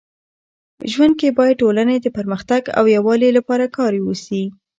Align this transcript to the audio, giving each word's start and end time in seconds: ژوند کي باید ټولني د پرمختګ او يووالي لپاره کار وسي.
ژوند 0.91 1.13
کي 1.19 1.29
باید 1.37 1.59
ټولني 1.61 1.97
د 2.01 2.07
پرمختګ 2.17 2.61
او 2.77 2.83
يووالي 2.95 3.29
لپاره 3.37 3.65
کار 3.77 3.93
وسي. 4.07 4.43